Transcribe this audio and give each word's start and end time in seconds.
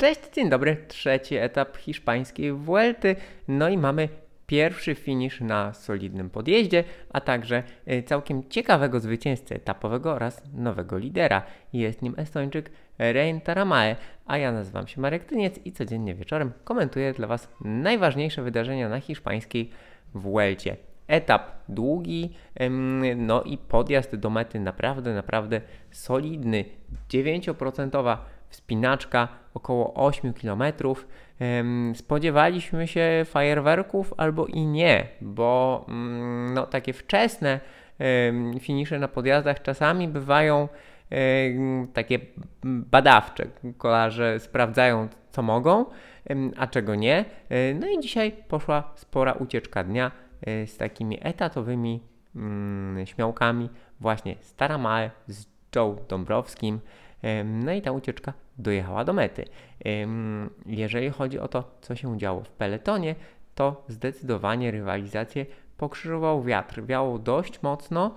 Cześć, 0.00 0.20
dzień 0.32 0.50
dobry. 0.50 0.76
Trzeci 0.88 1.36
etap 1.36 1.76
hiszpańskiej 1.76 2.52
Vuelty. 2.52 3.16
No 3.48 3.68
i 3.68 3.78
mamy 3.78 4.08
pierwszy 4.46 4.94
finisz 4.94 5.40
na 5.40 5.72
solidnym 5.72 6.30
podjeździe, 6.30 6.84
a 7.12 7.20
także 7.20 7.62
e, 7.86 8.02
całkiem 8.02 8.48
ciekawego 8.48 9.00
zwycięzcę 9.00 9.54
etapowego 9.54 10.12
oraz 10.12 10.42
nowego 10.54 10.98
lidera. 10.98 11.42
Jest 11.72 12.02
nim 12.02 12.14
Estończyk 12.16 12.70
Rein 12.98 13.40
Taramae, 13.40 13.96
a 14.26 14.38
ja 14.38 14.52
nazywam 14.52 14.86
się 14.86 15.00
Marek 15.00 15.24
Tyniec 15.24 15.60
i 15.64 15.72
codziennie 15.72 16.14
wieczorem 16.14 16.52
komentuję 16.64 17.12
dla 17.12 17.26
Was 17.26 17.48
najważniejsze 17.60 18.42
wydarzenia 18.42 18.88
na 18.88 19.00
hiszpańskiej 19.00 19.70
Vuelcie. 20.14 20.76
Etap 21.08 21.50
długi, 21.68 22.34
no 23.16 23.42
i 23.42 23.58
podjazd 23.58 24.16
do 24.16 24.30
mety 24.30 24.60
naprawdę, 24.60 25.14
naprawdę 25.14 25.60
solidny. 25.90 26.64
9% 27.08 28.18
wspinaczka 28.50 29.28
około 29.54 29.94
8 29.94 30.32
km. 30.32 30.62
Spodziewaliśmy 31.94 32.88
się 32.88 33.22
fajerwerków 33.24 34.14
albo 34.16 34.46
i 34.46 34.66
nie, 34.66 35.06
bo 35.20 35.84
mm, 35.88 36.54
no, 36.54 36.66
takie 36.66 36.92
wczesne 36.92 37.60
finisze 38.60 38.98
na 38.98 39.08
podjazdach 39.08 39.62
czasami 39.62 40.08
bywają 40.08 40.68
takie 41.92 42.18
badawcze. 42.62 43.46
Kolarze 43.78 44.40
sprawdzają, 44.40 45.08
co 45.30 45.42
mogą, 45.42 45.86
a 46.56 46.66
czego 46.66 46.94
nie. 46.94 47.24
E, 47.48 47.74
no 47.74 47.88
i 47.88 48.00
dzisiaj 48.00 48.32
poszła 48.48 48.92
spora 48.94 49.32
ucieczka 49.32 49.84
dnia 49.84 50.10
e, 50.42 50.66
z 50.66 50.76
takimi 50.76 51.18
etatowymi 51.22 52.00
mm, 52.36 53.06
śmiałkami, 53.06 53.68
właśnie 54.00 54.36
Stara 54.40 54.78
Małe 54.78 55.10
z 55.26 55.46
Joe 55.76 55.96
Dąbrowskim. 56.08 56.80
No 57.44 57.72
i 57.72 57.82
ta 57.82 57.92
ucieczka 57.92 58.32
dojechała 58.58 59.04
do 59.04 59.12
mety. 59.12 59.44
Jeżeli 60.66 61.10
chodzi 61.10 61.38
o 61.38 61.48
to, 61.48 61.64
co 61.80 61.96
się 61.96 62.18
działo 62.18 62.44
w 62.44 62.50
peletonie, 62.50 63.14
to 63.54 63.84
zdecydowanie 63.88 64.70
rywalizację 64.70 65.46
pokrzyżował 65.76 66.42
wiatr. 66.42 66.82
Wiało 66.86 67.18
dość 67.18 67.62
mocno. 67.62 68.14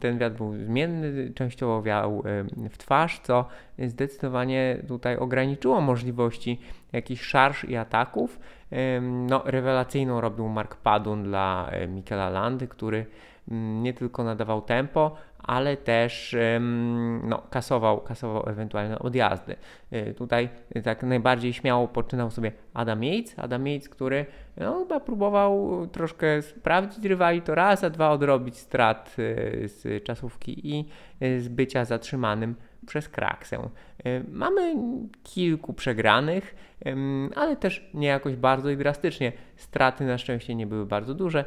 Ten 0.00 0.18
wiatr 0.18 0.36
był 0.36 0.54
zmienny, 0.54 1.32
częściowo 1.34 1.82
wiał 1.82 2.22
w 2.70 2.78
twarz, 2.78 3.20
co 3.22 3.44
zdecydowanie 3.78 4.78
tutaj 4.88 5.16
ograniczyło 5.16 5.80
możliwości 5.80 6.60
jakichś 6.92 7.22
szarż 7.22 7.64
i 7.64 7.76
ataków. 7.76 8.40
No, 9.02 9.42
rewelacyjną 9.44 10.20
robił 10.20 10.48
Mark 10.48 10.76
Padun 10.76 11.24
dla 11.24 11.68
e, 11.70 11.86
Mikela 11.86 12.30
Landy, 12.30 12.68
który 12.68 13.06
nie 13.48 13.94
tylko 13.94 14.24
nadawał 14.24 14.62
tempo, 14.62 15.16
ale 15.38 15.76
też 15.76 16.36
no, 17.22 17.42
kasował, 17.50 18.00
kasował 18.00 18.48
ewentualne 18.48 18.98
odjazdy. 18.98 19.56
E, 19.90 20.14
tutaj 20.14 20.48
tak 20.84 21.02
najbardziej 21.02 21.52
śmiało 21.52 21.88
poczynał 21.88 22.30
sobie 22.30 22.52
Adam 22.74 23.04
Yates, 23.04 23.38
Adam 23.38 23.66
Yates, 23.66 23.88
który 23.88 24.26
no, 24.56 24.78
chyba 24.78 25.00
próbował 25.00 25.86
troszkę 25.86 26.42
sprawdzić 26.42 27.04
rywali 27.04 27.42
to 27.42 27.54
raz, 27.54 27.84
a 27.84 27.90
dwa 27.90 28.10
odrobić 28.10 28.58
strat 28.58 29.16
e, 29.18 29.68
z 29.68 30.04
czasówki 30.04 30.76
i 30.76 30.88
e, 31.20 31.40
z 31.40 31.48
bycia 31.48 31.84
zatrzymanym 31.84 32.54
przez 32.86 33.08
kraksę. 33.08 33.68
Mamy 34.28 34.76
kilku 35.22 35.72
przegranych, 35.72 36.54
ale 37.36 37.56
też 37.56 37.90
nie 37.94 38.08
jakoś 38.08 38.36
bardzo 38.36 38.70
i 38.70 38.76
drastycznie. 38.76 39.32
Straty 39.56 40.04
na 40.04 40.18
szczęście 40.18 40.54
nie 40.54 40.66
były 40.66 40.86
bardzo 40.86 41.14
duże 41.14 41.44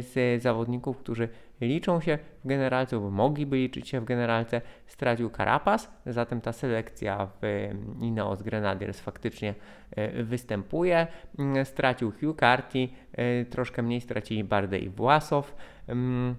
z 0.00 0.42
zawodników, 0.42 0.98
którzy 0.98 1.28
liczą 1.66 2.00
się 2.00 2.18
w 2.44 2.46
generalce, 2.48 3.00
bo 3.00 3.10
mogliby 3.10 3.56
liczyć 3.56 3.88
się 3.88 4.00
w 4.00 4.04
generalce, 4.04 4.60
stracił 4.86 5.30
Carapaz, 5.30 5.90
zatem 6.06 6.40
ta 6.40 6.52
selekcja 6.52 7.28
w 7.42 7.68
Ineos 8.00 8.42
Grenadiers 8.42 9.00
faktycznie 9.00 9.54
e, 9.90 10.22
występuje. 10.22 11.06
Mm, 11.38 11.64
stracił 11.64 12.12
Hugh 12.20 12.38
Carty, 12.40 12.88
e, 13.12 13.44
troszkę 13.44 13.82
mniej 13.82 14.00
stracili 14.00 14.44
Bardet 14.44 14.82
i 14.82 14.88
Własow. 14.88 15.54
Mm, 15.88 16.34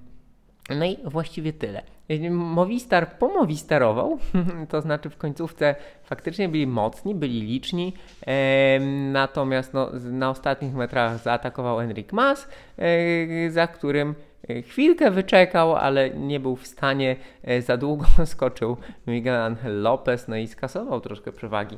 no 0.69 0.85
i 0.85 0.97
właściwie 1.05 1.53
tyle. 1.53 1.83
E, 2.09 2.29
Movistar 2.31 3.17
pomowistarował, 3.17 4.17
to 4.69 4.81
znaczy 4.81 5.09
w 5.09 5.17
końcówce 5.17 5.75
faktycznie 6.03 6.49
byli 6.49 6.67
mocni, 6.67 7.15
byli 7.15 7.41
liczni, 7.41 7.93
e, 8.27 8.79
natomiast 9.11 9.73
no, 9.73 9.89
na 10.11 10.29
ostatnich 10.29 10.73
metrach 10.73 11.17
zaatakował 11.17 11.81
Enric 11.81 12.11
Mas, 12.11 12.47
e, 12.77 13.51
za 13.51 13.67
którym 13.67 14.15
E, 14.49 14.61
chwilkę 14.61 15.11
wyczekał, 15.11 15.75
ale 15.75 16.09
nie 16.09 16.39
był 16.39 16.55
w 16.55 16.67
stanie, 16.67 17.15
e, 17.43 17.61
za 17.61 17.77
długo 17.77 18.05
skoczył 18.25 18.77
Miguel 19.07 19.35
Angel 19.35 19.81
Lopez, 19.81 20.27
no 20.27 20.35
i 20.35 20.47
skasował 20.47 21.01
troszkę 21.01 21.31
przewagi 21.31 21.77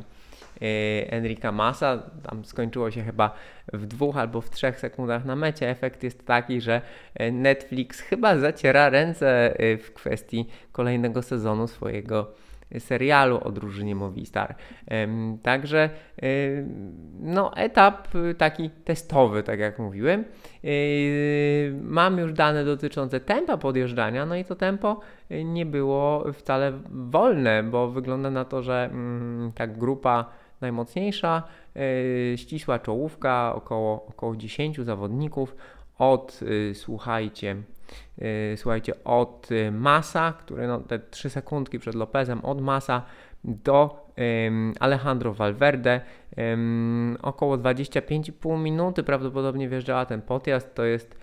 Enrika 1.10 1.52
Massa. 1.52 2.04
Tam 2.30 2.46
skończyło 2.46 2.92
się 2.92 3.04
chyba 3.04 3.36
w 3.74 3.86
dwóch 3.86 4.18
albo 4.18 4.42
w 4.42 4.50
trzech 4.50 4.80
sekundach 4.80 5.26
na 5.26 5.36
mecie. 5.36 5.70
Efekt 5.70 6.04
jest 6.04 6.26
taki, 6.26 6.62
że 6.62 6.82
Netflix 7.32 8.00
chyba 8.00 8.38
zaciera 8.38 8.90
ręce 8.90 9.56
w 9.60 9.94
kwestii 9.94 10.46
kolejnego 10.72 11.22
sezonu 11.22 11.68
swojego 11.68 12.32
serialu 12.80 13.40
o 13.44 13.52
drużynie 13.52 13.96
Movistar. 13.96 14.56
Także 15.44 15.90
no, 17.20 17.58
etap 17.58 18.08
taki 18.38 18.70
testowy, 18.70 19.44
tak 19.44 19.60
jak 19.60 19.80
mówiłem. 19.80 20.24
Mam 21.82 22.18
już 22.18 22.34
dane 22.34 22.66
dotyczące 22.66 23.20
tempa 23.20 23.58
podjeżdżania, 23.58 24.26
no 24.26 24.36
i 24.36 24.46
to 24.46 24.56
tempo 24.56 25.00
nie 25.30 25.66
było 25.66 26.34
wcale 26.34 26.74
wolne, 26.92 27.64
bo 27.64 27.88
wygląda 27.88 28.32
na 28.32 28.46
to, 28.46 28.64
że 28.64 28.90
mm, 28.92 29.52
ta 29.56 29.68
grupa 29.68 30.26
najmocniejsza, 30.66 31.44
ścisła 32.36 32.80
czołówka, 32.80 33.56
około, 33.56 34.06
około 34.06 34.36
10 34.36 34.78
zawodników 34.78 35.56
od, 35.98 36.40
y, 36.42 36.76
słuchajcie, 36.76 37.56
Y, 38.22 38.58
słuchajcie, 38.58 39.04
od 39.04 39.52
y, 39.52 39.72
Masa, 39.72 40.34
który 40.34 40.68
no, 40.68 40.80
te 40.80 41.00
3 41.00 41.30
sekundki 41.30 41.80
przed 41.80 41.96
Lopezem, 41.96 42.40
od 42.40 42.62
Masa 42.62 43.02
do 43.44 44.06
Alejandro 44.80 45.34
Valverde, 45.34 46.02
około 47.22 47.58
25,5 47.58 48.60
minuty 48.60 49.04
prawdopodobnie 49.04 49.70
wjeżdżała 49.70 50.06
ten 50.06 50.22
podjazd, 50.22 50.76
to 50.76 50.86
jest, 50.86 51.20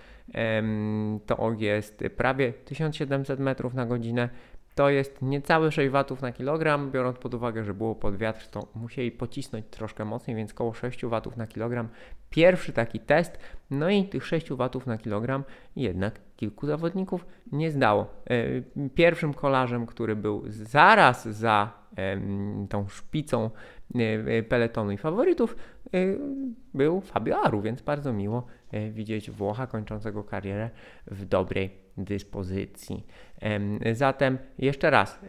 to 1.27 1.55
jest 1.59 2.05
prawie 2.17 2.53
1700 2.53 3.41
metrów 3.41 3.75
na 3.75 3.87
godzinę, 3.87 4.29
to 4.75 4.91
jest 4.91 5.23
niecałe 5.23 5.73
6 5.73 5.91
watów 5.91 6.23
na 6.23 6.33
kilogram, 6.33 6.91
biorąc 6.91 7.19
pod 7.19 7.35
uwagę, 7.35 7.65
że 7.65 7.75
było 7.75 7.95
pod 7.95 8.17
wiatr, 8.17 8.47
to 8.47 8.69
musieli 8.75 9.11
pocisnąć 9.11 9.67
troszkę 9.71 10.05
mocniej, 10.05 10.37
więc 10.37 10.53
około 10.53 10.75
6 10.75 11.05
watów 11.05 11.37
na 11.37 11.47
kilogram. 11.47 11.89
Pierwszy 12.31 12.73
taki 12.73 13.01
test, 13.01 13.39
no 13.71 13.91
i 13.91 14.05
tych 14.05 14.27
6 14.27 14.53
watów 14.53 14.87
na 14.87 14.99
kilogram 14.99 15.45
jednak 15.77 16.21
kilku 16.37 16.67
zawodników 16.67 17.27
nie 17.53 17.71
zdało. 17.71 18.07
E, 18.31 18.89
pierwszym 18.89 19.35
kolarzem, 19.35 19.87
który 19.87 20.17
był 20.17 20.43
zaraz 20.49 21.29
za 21.29 21.83
tą 22.69 22.89
szpicą 22.89 23.51
peletonu 24.49 24.91
i 24.91 24.97
faworytów, 24.97 25.57
e, 25.87 25.99
był 26.75 27.01
Fabio 27.01 27.43
Aru, 27.43 27.63
więc 27.63 27.83
bardzo 27.83 28.13
miło 28.13 28.47
widzieć 28.91 29.31
Włocha 29.31 29.67
kończącego 29.67 30.25
karierę 30.25 30.71
w 31.07 31.25
dobrej 31.25 31.71
dyspozycji. 31.97 33.07
Zatem 33.93 34.39
jeszcze 34.59 34.91
raz, 34.91 35.21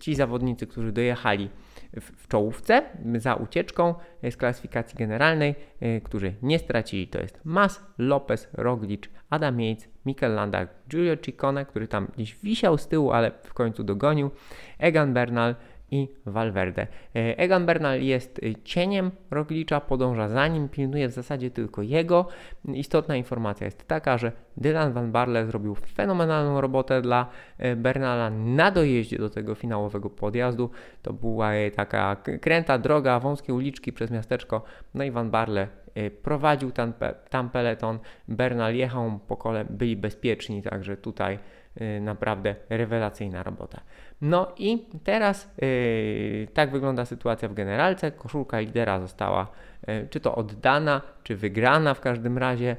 ci 0.00 0.14
zawodnicy, 0.14 0.66
którzy 0.66 0.92
dojechali 0.92 1.48
w 1.96 2.28
czołówce 2.28 2.82
za 3.16 3.34
ucieczką 3.34 3.94
z 4.30 4.36
klasyfikacji 4.36 4.98
generalnej, 4.98 5.54
którzy 6.04 6.34
nie 6.42 6.58
stracili, 6.58 7.08
to 7.08 7.20
jest 7.20 7.40
Mas, 7.44 7.86
Lopez, 7.98 8.48
Roglic, 8.52 9.02
Adam 9.30 9.60
Yates, 9.60 9.88
Mikel 10.06 10.34
Landa, 10.34 10.66
Giulio 10.88 11.16
Ciccone, 11.16 11.66
który 11.66 11.88
tam 11.88 12.08
gdzieś 12.14 12.36
wisiał 12.36 12.78
z 12.78 12.88
tyłu, 12.88 13.12
ale 13.12 13.30
w 13.42 13.54
końcu 13.54 13.84
dogonił, 13.84 14.30
Egan 14.78 15.14
Bernal 15.14 15.54
i 15.90 16.08
Valverde. 16.26 16.86
E, 17.16 17.38
Egan 17.38 17.66
Bernal 17.66 18.02
jest 18.02 18.40
e, 18.42 18.62
cieniem 18.64 19.10
Roglicza, 19.30 19.80
podąża 19.80 20.28
za 20.28 20.48
nim, 20.48 20.68
pilnuje 20.68 21.08
w 21.08 21.12
zasadzie 21.12 21.50
tylko 21.50 21.82
jego. 21.82 22.28
Istotna 22.64 23.16
informacja 23.16 23.64
jest 23.64 23.88
taka, 23.88 24.18
że 24.18 24.32
Dylan 24.56 24.92
Van 24.92 25.12
Barle 25.12 25.46
zrobił 25.46 25.74
fenomenalną 25.74 26.60
robotę 26.60 27.02
dla 27.02 27.26
e, 27.58 27.76
Bernala 27.76 28.30
na 28.30 28.70
dojeździe 28.70 29.18
do 29.18 29.30
tego 29.30 29.54
finałowego 29.54 30.10
podjazdu. 30.10 30.70
To 31.02 31.12
była 31.12 31.50
taka 31.76 32.16
kręta 32.40 32.78
droga, 32.78 33.20
wąskie 33.20 33.54
uliczki 33.54 33.92
przez 33.92 34.10
miasteczko, 34.10 34.62
no 34.94 35.04
i 35.04 35.10
Van 35.10 35.30
Barle 35.30 35.68
prowadził 36.22 36.70
tam, 36.70 36.92
tam 37.30 37.50
peleton, 37.50 37.98
Bernal 38.28 38.74
jechał 38.74 39.18
po 39.28 39.36
kole, 39.36 39.64
byli 39.70 39.96
bezpieczni, 39.96 40.62
także 40.62 40.96
tutaj 40.96 41.38
naprawdę 42.00 42.54
rewelacyjna 42.68 43.42
robota. 43.42 43.80
No 44.20 44.52
i 44.58 44.86
teraz 45.04 45.54
yy, 45.62 46.48
tak 46.54 46.70
wygląda 46.70 47.04
sytuacja 47.04 47.48
w 47.48 47.54
generalce. 47.54 48.12
Koszulka 48.12 48.60
lidera 48.60 49.00
została 49.00 49.48
yy, 49.88 50.06
czy 50.10 50.20
to 50.20 50.34
oddana, 50.34 51.02
czy 51.22 51.36
wygrana 51.36 51.94
w 51.94 52.00
każdym 52.00 52.38
razie. 52.38 52.76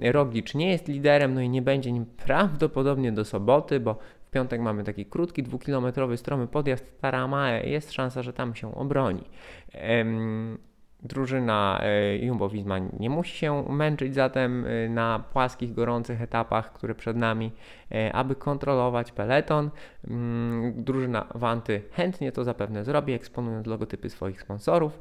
Yy, 0.00 0.12
Roglic 0.12 0.54
nie 0.54 0.70
jest 0.70 0.88
liderem, 0.88 1.34
no 1.34 1.40
i 1.40 1.48
nie 1.48 1.62
będzie 1.62 1.92
nim 1.92 2.06
prawdopodobnie 2.06 3.12
do 3.12 3.24
soboty, 3.24 3.80
bo 3.80 3.98
w 4.26 4.30
piątek 4.30 4.60
mamy 4.60 4.84
taki 4.84 5.06
krótki, 5.06 5.42
dwukilometrowy, 5.42 6.16
stromy 6.16 6.46
podjazd 6.46 7.00
Taramae. 7.00 7.66
Jest 7.66 7.92
szansa, 7.92 8.22
że 8.22 8.32
tam 8.32 8.54
się 8.54 8.74
obroni. 8.74 9.24
Em, 9.72 10.58
drużyna 11.04 11.80
e, 11.82 12.18
Jumbo-Visma 12.18 12.80
nie 13.00 13.10
musi 13.10 13.36
się 13.36 13.64
męczyć 13.68 14.14
zatem 14.14 14.66
e, 14.66 14.88
na 14.88 15.24
płaskich, 15.32 15.74
gorących 15.74 16.22
etapach, 16.22 16.72
które 16.72 16.94
przed 16.94 17.16
nami, 17.16 17.52
e, 17.92 18.12
aby 18.12 18.34
kontrolować 18.34 19.12
peleton. 19.12 19.70
Mm, 20.08 20.84
drużyna 20.84 21.26
Wanty 21.34 21.82
chętnie 21.92 22.32
to 22.32 22.44
zapewne 22.44 22.84
zrobi, 22.84 23.12
eksponując 23.12 23.66
logotypy 23.66 24.10
swoich 24.10 24.42
sponsorów. 24.42 25.00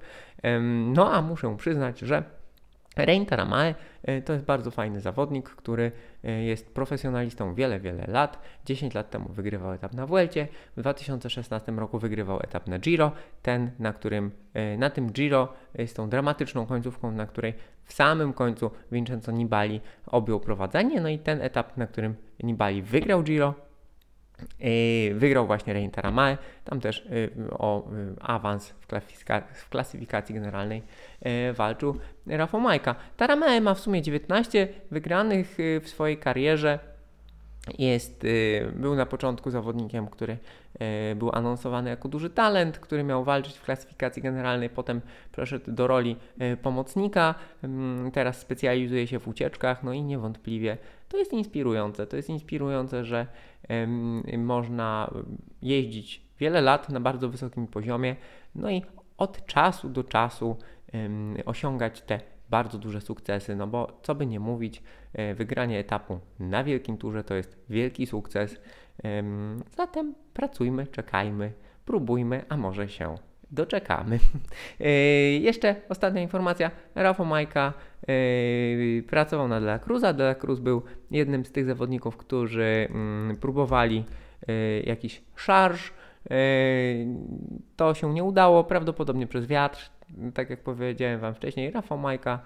No 0.93 1.13
a 1.13 1.21
muszę 1.21 1.57
przyznać, 1.57 1.99
że 1.99 2.23
Rein 2.95 3.25
Taramae 3.25 3.75
e, 4.03 4.21
to 4.21 4.33
jest 4.33 4.45
bardzo 4.45 4.71
fajny 4.71 5.01
zawodnik, 5.01 5.49
który 5.49 5.91
e, 6.23 6.43
jest 6.43 6.73
profesjonalistą 6.73 7.53
wiele, 7.55 7.79
wiele 7.79 8.05
lat. 8.07 8.39
10 8.65 8.93
lat 8.93 9.09
temu 9.09 9.29
wygrywał 9.29 9.73
etap 9.73 9.93
na 9.93 10.07
Vuelcie, 10.07 10.47
w 10.77 10.81
2016 10.81 11.71
roku 11.71 11.99
wygrywał 11.99 12.39
etap 12.39 12.67
na 12.67 12.79
Giro, 12.79 13.11
ten, 13.41 13.71
na 13.79 13.93
którym, 13.93 14.31
e, 14.53 14.77
na 14.77 14.89
tym 14.89 15.11
Giro 15.11 15.53
z 15.85 15.93
tą 15.93 16.09
dramatyczną 16.09 16.65
końcówką, 16.65 17.11
na 17.11 17.25
której 17.25 17.53
w 17.83 17.93
samym 17.93 18.33
końcu 18.33 18.71
Vincenzo 18.91 19.31
Nibali 19.31 19.81
objął 20.05 20.39
prowadzenie, 20.39 21.01
no 21.01 21.09
i 21.09 21.19
ten 21.19 21.41
etap, 21.41 21.77
na 21.77 21.87
którym 21.87 22.15
Nibali 22.43 22.81
wygrał 22.81 23.23
Giro, 23.23 23.53
Wygrał 25.13 25.47
właśnie 25.47 25.73
Rein 25.73 25.91
Taramae, 25.91 26.37
tam 26.63 26.79
też 26.79 27.05
yy, 27.09 27.31
o 27.51 27.89
yy, 27.91 28.15
awans 28.21 28.69
w, 28.69 28.87
klasyfika- 28.87 29.41
w 29.53 29.69
klasyfikacji 29.69 30.35
generalnej 30.35 30.83
yy, 31.21 31.53
walczył 31.53 31.99
Rafał 32.27 32.61
Majka. 32.61 32.95
Taramae 33.17 33.61
ma 33.61 33.73
w 33.73 33.79
sumie 33.79 34.01
19 34.01 34.67
wygranych 34.91 35.57
w 35.81 35.89
swojej 35.89 36.17
karierze. 36.17 36.79
Jest, 37.79 38.23
yy, 38.23 38.71
był 38.75 38.95
na 38.95 39.05
początku 39.05 39.51
zawodnikiem, 39.51 40.07
który 40.07 40.37
yy, 40.79 41.15
był 41.15 41.31
anonsowany 41.33 41.89
jako 41.89 42.09
duży 42.09 42.29
talent, 42.29 42.79
który 42.79 43.03
miał 43.03 43.23
walczyć 43.23 43.57
w 43.57 43.63
klasyfikacji 43.63 44.21
generalnej, 44.21 44.69
potem 44.69 45.01
przeszedł 45.31 45.71
do 45.71 45.87
roli 45.87 46.15
yy, 46.37 46.57
pomocnika, 46.57 47.35
Ym, 47.63 48.11
teraz 48.13 48.39
specjalizuje 48.39 49.07
się 49.07 49.19
w 49.19 49.27
ucieczkach, 49.27 49.83
no 49.83 49.93
i 49.93 50.03
niewątpliwie 50.03 50.77
to 51.09 51.17
jest 51.17 51.33
inspirujące. 51.33 52.07
To 52.07 52.15
jest 52.15 52.29
inspirujące, 52.29 53.05
że 53.05 53.27
można 54.37 55.11
jeździć 55.61 56.21
wiele 56.39 56.61
lat 56.61 56.89
na 56.89 56.99
bardzo 56.99 57.29
wysokim 57.29 57.67
poziomie, 57.67 58.15
no 58.55 58.71
i 58.71 58.81
od 59.17 59.45
czasu 59.45 59.89
do 59.89 60.03
czasu 60.03 60.57
osiągać 61.45 62.01
te 62.01 62.19
bardzo 62.53 62.77
duże 62.77 63.01
sukcesy, 63.01 63.55
no 63.55 63.67
bo 63.67 63.99
co 64.01 64.15
by 64.15 64.25
nie 64.25 64.39
mówić, 64.39 64.83
e, 65.13 65.33
wygranie 65.33 65.79
etapu 65.79 66.19
na 66.39 66.63
wielkim 66.63 66.97
turze 66.97 67.23
to 67.23 67.35
jest 67.35 67.57
wielki 67.69 68.05
sukces. 68.07 68.57
Em, 69.03 69.59
Zatem 69.77 70.13
pracujmy, 70.33 70.87
czekajmy, 70.87 71.53
próbujmy, 71.85 72.45
a 72.49 72.57
może 72.57 72.89
się 72.89 73.15
doczekamy. 73.51 74.19
E, 74.79 74.89
Jeszcze 75.49 75.75
ostatnia 75.89 76.21
informacja. 76.21 76.71
Rafał 76.95 77.25
Majka 77.25 77.73
e, 78.07 78.13
pracował 79.01 79.47
na 79.47 79.59
De 79.59 79.65
La 79.65 79.79
Cruza. 79.79 80.13
De 80.13 80.23
La 80.23 80.35
Cruz 80.35 80.59
był 80.59 80.81
jednym 81.11 81.45
z 81.45 81.51
tych 81.51 81.65
zawodników, 81.65 82.17
którzy 82.17 82.87
mm, 82.89 83.37
próbowali 83.37 84.05
jakiś 84.83 85.21
szarż. 85.35 85.93
To 87.75 87.93
się 87.93 88.13
nie 88.13 88.23
udało, 88.23 88.63
prawdopodobnie 88.63 89.27
przez 89.27 89.45
wiatr. 89.47 89.91
Tak 90.33 90.49
jak 90.49 90.63
powiedziałem 90.63 91.19
Wam 91.19 91.33
wcześniej, 91.35 91.71
Rafał 91.71 91.97
Majka 91.97 92.39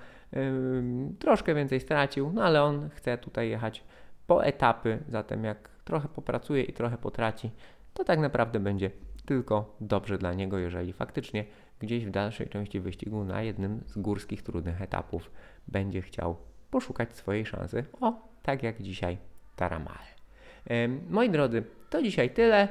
troszkę 1.20 1.56
więcej 1.56 1.80
stracił, 1.80 2.32
no 2.34 2.44
ale 2.44 2.64
on 2.64 2.90
chce 2.90 3.18
tutaj 3.18 3.50
jechać 3.50 3.84
po 4.28 4.46
etapy, 4.46 5.00
zatem 5.10 5.44
jak 5.44 5.70
trochę 5.84 6.08
popracuje 6.08 6.64
i 6.64 6.74
trochę 6.74 6.98
potraci, 6.98 7.52
to 7.94 8.04
tak 8.04 8.20
naprawdę 8.20 8.60
będzie 8.60 8.92
tylko 9.26 9.76
dobrze 9.82 10.18
dla 10.18 10.34
niego, 10.34 10.58
jeżeli 10.58 10.94
faktycznie 10.94 11.46
gdzieś 11.80 12.06
w 12.06 12.12
dalszej 12.12 12.48
części 12.48 12.80
wyścigu 12.80 13.24
na 13.24 13.42
jednym 13.42 13.82
z 13.86 13.98
górskich 13.98 14.44
trudnych 14.44 14.82
etapów 14.82 15.32
będzie 15.68 16.02
chciał 16.02 16.36
poszukać 16.72 17.16
swojej 17.16 17.46
szansy. 17.46 17.86
O, 18.02 18.14
tak 18.44 18.64
jak 18.64 18.82
dzisiaj 18.82 19.18
Taramae. 19.56 20.18
Em, 20.66 21.02
Moi 21.10 21.30
drodzy, 21.30 21.64
to 21.90 22.02
dzisiaj 22.02 22.30
tyle. 22.30 22.68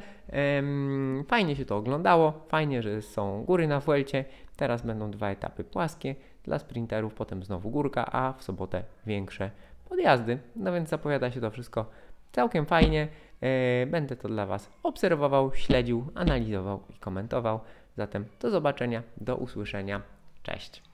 Fajnie 1.28 1.56
się 1.56 1.64
to 1.64 1.76
oglądało, 1.76 2.46
fajnie, 2.48 2.82
że 2.82 3.02
są 3.02 3.44
góry 3.44 3.66
na 3.66 3.80
Vuelcie. 3.80 4.24
Teraz 4.56 4.82
będą 4.82 5.10
dwa 5.10 5.30
etapy 5.30 5.64
płaskie 5.64 6.14
dla 6.44 6.58
sprinterów, 6.58 7.14
potem 7.14 7.42
znowu 7.42 7.70
górka, 7.70 8.12
a 8.12 8.32
w 8.32 8.42
sobotę 8.42 8.82
większe 9.06 9.50
podjazdy. 9.88 10.38
No 10.56 10.72
więc 10.72 10.88
zapowiada 10.88 11.30
się 11.30 11.40
to 11.40 11.50
wszystko 11.50 11.86
całkiem 12.32 12.66
fajnie. 12.66 13.08
E, 13.40 13.86
Będę 13.86 14.16
to 14.16 14.28
dla 14.28 14.46
Was 14.46 14.70
obserwował, 14.82 15.54
śledził, 15.54 16.06
analizował 16.14 16.82
i 16.90 16.98
komentował. 16.98 17.60
Zatem 17.96 18.24
do 18.40 18.50
zobaczenia, 18.50 19.02
do 19.16 19.36
usłyszenia. 19.36 20.02
Cześć. 20.42 20.85